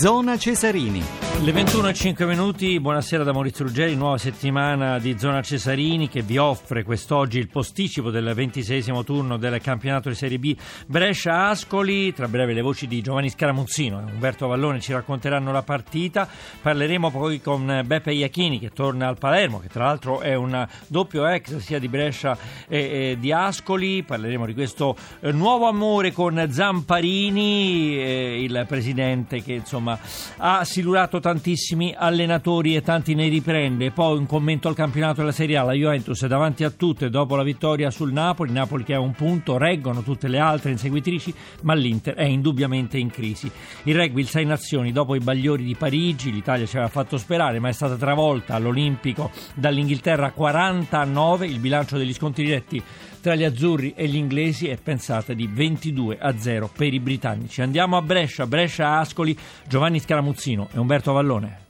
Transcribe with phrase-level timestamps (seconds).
[0.00, 1.27] Zona Cesarini.
[1.40, 6.20] Le 21 e 5 minuti, buonasera da Maurizio Ruggeri, nuova settimana di Zona Cesarini che
[6.20, 10.54] vi offre quest'oggi il posticipo del ventisesimo turno del campionato di Serie B
[10.86, 16.28] Brescia-Ascoli, tra breve le voci di Giovanni Scaramuzzino e Umberto Vallone ci racconteranno la partita,
[16.60, 21.24] parleremo poi con Beppe Iachini che torna al Palermo, che tra l'altro è un doppio
[21.28, 26.48] ex sia di Brescia e, e di Ascoli, parleremo di questo eh, nuovo amore con
[26.50, 29.96] Zamparini, eh, il presidente che insomma
[30.38, 33.90] ha silurato tantissimi allenatori e tanti ne riprende.
[33.90, 37.36] Poi un commento al campionato della Serie A, la Juventus è davanti a tutte dopo
[37.36, 41.74] la vittoria sul Napoli, Napoli che ha un punto, reggono tutte le altre inseguitrici, ma
[41.74, 43.50] l'Inter è indubbiamente in crisi.
[43.82, 47.58] Il rugby, il Sei Nazioni, dopo i bagliori di Parigi, l'Italia ci aveva fatto sperare,
[47.58, 52.82] ma è stata travolta all'Olimpico dall'Inghilterra 49, il bilancio degli sconti diretti
[53.20, 57.60] tra gli azzurri e gli inglesi è pensata di 22 a 0 per i britannici.
[57.62, 61.66] Andiamo a Brescia, Brescia Ascoli, Giovanni Scaramuzzino e Umberto Vallone.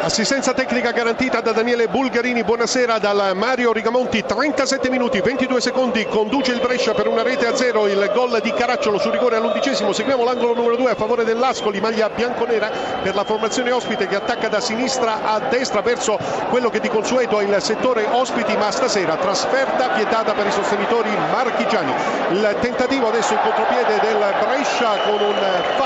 [0.00, 6.52] Assistenza tecnica garantita da Daniele Bulgarini, buonasera dal Mario Rigamonti, 37 minuti, 22 secondi, conduce
[6.52, 10.24] il Brescia per una rete a zero, il gol di Caracciolo su rigore all'undicesimo, seguiamo
[10.24, 12.70] l'angolo numero 2 a favore dell'Ascoli, maglia bianconera
[13.02, 16.16] per la formazione ospite che attacca da sinistra a destra verso
[16.48, 21.10] quello che di consueto è il settore ospiti, ma stasera trasferta vietata per i sostenitori
[21.32, 21.92] marchigiani.
[22.30, 25.34] Il tentativo adesso in contropiede del Brescia con un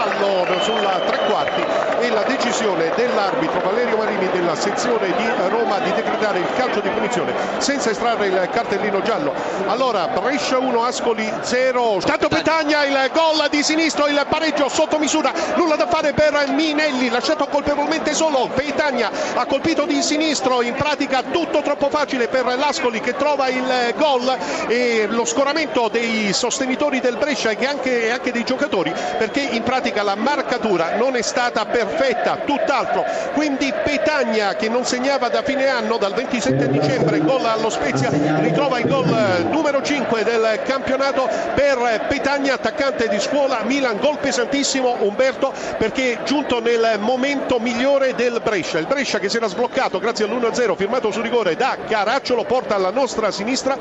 [0.02, 1.64] fallo sulla tre quarti
[2.00, 6.88] e la decisione dell'arbitro Valerio Marini della sezione di Roma di decretare il calcio di
[6.88, 9.32] punizione senza estrarre il cartellino giallo.
[9.66, 12.00] Allora Brescia 1, Ascoli 0.
[12.00, 17.08] Stato Petagna il gol di sinistro, il pareggio sotto misura, nulla da fare per Minelli,
[17.08, 18.48] lasciato colpevolmente solo.
[18.52, 23.94] Petagna ha colpito di sinistro, in pratica tutto troppo facile per l'Ascoli che trova il
[23.96, 29.62] gol e lo scoramento dei sostenitori del Brescia e anche, anche dei giocatori perché in
[29.62, 33.04] pratica la marcatura non è stata perfetta, tutt'altro.
[33.34, 38.78] Quindi Petagna che non segnava da fine anno, dal 27 dicembre, gol allo Spezia, ritrova
[38.78, 45.52] il gol numero 5 del campionato per Petagna, attaccante di scuola Milan, gol pesantissimo Umberto
[45.76, 50.24] perché è giunto nel momento migliore del Brescia, il Brescia che si era sbloccato grazie
[50.24, 53.76] all'1-0 firmato su rigore da Caracciolo porta alla nostra sinistra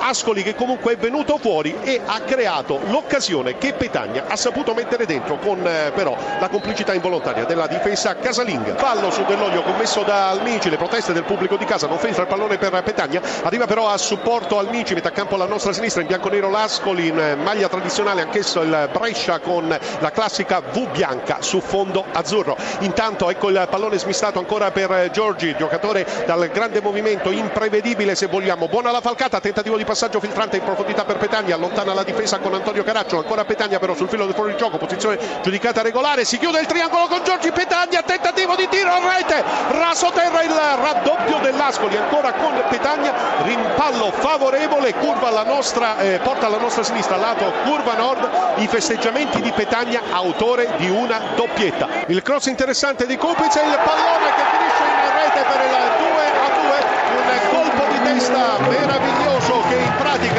[0.00, 5.06] Ascoli che comunque è venuto fuori e ha creato l'occasione che Petagna ha saputo mettere
[5.06, 8.76] dentro con eh, però la complicità involontaria della difesa casalinga.
[8.76, 12.28] Fallo su Dell'Olio commesso da Almici, le proteste del pubblico di casa, non filtra il
[12.28, 16.06] pallone per Petagna, arriva però a supporto Almici, mette a campo alla nostra sinistra in
[16.06, 22.04] bianco-nero l'Ascoli in maglia tradizionale anch'esso il Brescia con la classica V bianca su fondo
[22.12, 22.56] azzurro.
[22.80, 28.68] Intanto ecco il pallone smistato ancora per Giorgi, giocatore dal grande movimento imprevedibile se vogliamo.
[28.68, 32.52] Buona la falcata, tentativo di passaggio filtrante in profondità per Petagna, allontana la difesa con
[32.52, 36.66] Antonio Caracciolo, ancora Petagna però sul filo del fuorigioco, posizione giudicata regolare, si chiude il
[36.66, 42.34] triangolo con Giorgi Petagna, tentativo di tiro a rete, raso terra il raddoppio dell'Ascoli, ancora
[42.34, 48.28] con Petagna, rimpallo favorevole, curva alla nostra, eh, porta alla nostra sinistra, lato curva nord,
[48.56, 51.88] i festeggiamenti di Petagna, autore di una doppietta.
[52.08, 56.26] Il cross interessante di Kupic e il pallone che finisce in rete per il 2
[56.44, 56.76] a 2,
[57.16, 59.07] un colpo di testa meraviglioso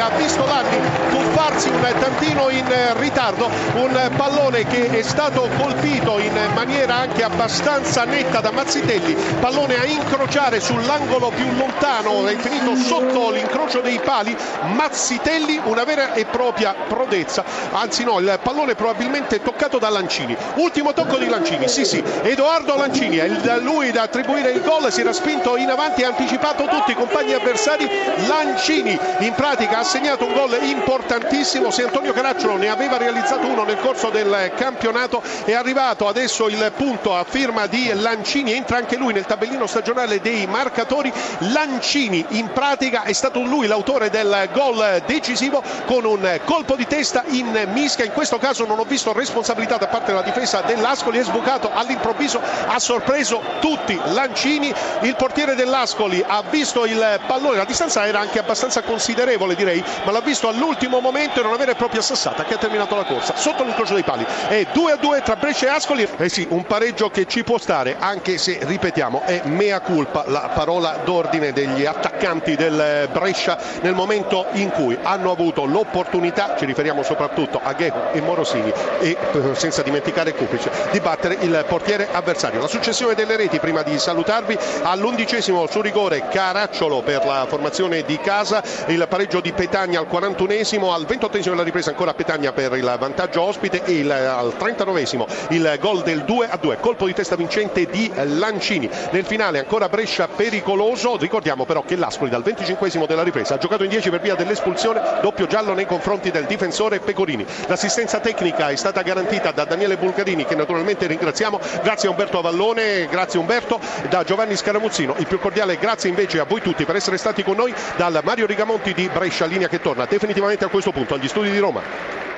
[0.00, 0.78] pratica ha visto Lanni
[1.10, 2.66] tuffarsi un tantino in
[2.98, 9.78] ritardo, un pallone che è stato colpito in maniera anche abbastanza netta da Mazzitelli, pallone
[9.78, 14.36] a incrociare sull'angolo più lontano, è finito sotto l'incrocio dei pali,
[14.74, 20.92] Mazzitelli una vera e propria prodezza, anzi no, il pallone probabilmente toccato da Lancini, ultimo
[20.92, 23.28] tocco di Lancini, sì sì, Edoardo Lancini, è
[23.58, 27.34] lui da attribuire il gol, si era spinto in avanti, ha anticipato tutti i compagni
[27.34, 27.88] avversari,
[28.26, 33.64] Lancini in pratica ha segnato un gol importantissimo, se Antonio Caracciolo ne aveva realizzato uno
[33.64, 38.94] nel corso del campionato è arrivato adesso il punto a firma di Lancini, entra anche
[38.96, 45.02] lui nel tabellino stagionale dei marcatori, Lancini in pratica è stato lui l'autore del gol
[45.06, 49.76] decisivo con un colpo di testa in mischia, in questo caso non ho visto responsabilità
[49.76, 53.98] da parte della difesa dell'Ascoli, è sbucato all'improvviso, ha sorpreso tutti.
[54.12, 59.78] Lancini, il portiere dell'Ascoli ha visto il pallone, la distanza era anche abbastanza considerevole direi,
[60.04, 63.34] ma l'ha visto all'ultimo momento e non avere proprio assassata che ha terminato la corsa
[63.36, 64.24] sotto l'incrocio dei pali.
[64.48, 66.08] È 2 a 2 tra Brescia e Ascoli.
[66.16, 70.50] Eh sì, un pareggio che ci può stare, anche se ripetiamo, è mea culpa la
[70.54, 77.02] parola d'ordine degli attaccanti del Brescia nel momento in cui hanno avuto l'opportunità, ci riferiamo
[77.02, 82.60] soprattutto a Gheco e Morosini e eh, senza dimenticare Kupic, di battere il portiere avversario.
[82.60, 88.18] La successione delle reti prima di salutarvi all'undicesimo su rigore Caracciolo per la formazione di
[88.18, 92.96] casa, il pareggio di Petagna al 41esimo, al 28 della ripresa ancora Petagna per il
[92.98, 95.06] vantaggio ospite e il, al 39
[95.50, 98.90] il gol del 2 a 2 colpo di testa vincente di Lancini.
[99.12, 103.84] Nel finale ancora Brescia pericoloso ricordiamo però che l'Ascoli dal 25 della ripresa ha giocato
[103.84, 107.46] in 10 per via dell'espulsione doppio giallo nei confronti del difensore Pecorini.
[107.68, 111.60] L'assistenza tecnica è stata garantita da Daniele Bulgarini che naturalmente ringraziamo.
[111.84, 113.78] Grazie a Umberto Avallone grazie Umberto.
[114.08, 117.54] Da Giovanni Scaramuzzino il più cordiale grazie invece a voi tutti per essere stati con
[117.54, 121.50] noi dal Mario Rigamonti di Brescia linea che torna definitivamente a questo punto agli studi
[121.50, 122.29] di Roma